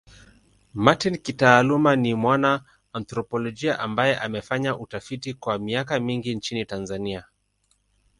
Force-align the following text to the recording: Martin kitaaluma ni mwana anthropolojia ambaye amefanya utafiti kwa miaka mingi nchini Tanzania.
Martin 0.73 1.17
kitaaluma 1.17 1.95
ni 1.95 2.13
mwana 2.15 2.63
anthropolojia 2.93 3.79
ambaye 3.79 4.19
amefanya 4.19 4.77
utafiti 4.79 5.33
kwa 5.33 5.59
miaka 5.59 5.99
mingi 5.99 6.35
nchini 6.35 6.65
Tanzania. 6.65 7.25